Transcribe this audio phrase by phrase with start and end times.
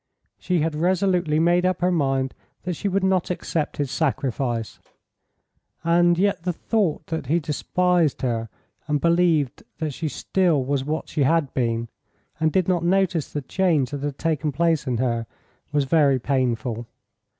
[0.39, 4.79] She had resolutely made up her mind that she would not accept his sacrifice,
[5.83, 8.49] and yet the thought that he despised her
[8.87, 11.87] and believed that she still was what she had been,
[12.39, 15.27] and did not notice the change that had taken place in her,
[15.71, 16.87] was very painful.